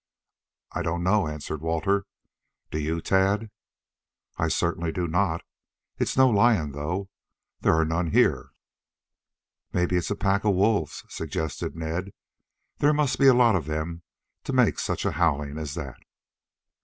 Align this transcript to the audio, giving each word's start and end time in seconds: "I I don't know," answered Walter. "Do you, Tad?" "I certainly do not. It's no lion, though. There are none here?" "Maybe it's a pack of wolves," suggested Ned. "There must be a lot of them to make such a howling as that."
"I 0.71 0.79
I 0.79 0.81
don't 0.81 1.03
know," 1.03 1.27
answered 1.27 1.61
Walter. 1.61 2.07
"Do 2.71 2.79
you, 2.79 3.01
Tad?" 3.01 3.51
"I 4.35 4.47
certainly 4.47 4.91
do 4.91 5.07
not. 5.07 5.43
It's 5.99 6.17
no 6.17 6.27
lion, 6.27 6.71
though. 6.71 7.11
There 7.59 7.75
are 7.75 7.85
none 7.85 8.09
here?" 8.09 8.49
"Maybe 9.73 9.97
it's 9.97 10.09
a 10.09 10.15
pack 10.15 10.43
of 10.43 10.55
wolves," 10.55 11.03
suggested 11.07 11.75
Ned. 11.75 12.13
"There 12.79 12.93
must 12.93 13.19
be 13.19 13.27
a 13.27 13.35
lot 13.35 13.55
of 13.55 13.65
them 13.67 14.01
to 14.43 14.53
make 14.53 14.79
such 14.79 15.05
a 15.05 15.11
howling 15.11 15.59
as 15.59 15.75
that." 15.75 15.99